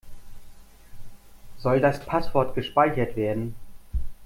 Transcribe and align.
Soll 1.59 1.79
das 1.79 2.03
Passwort 2.03 2.55
gespeichert 2.55 3.15
werden? 3.15 3.53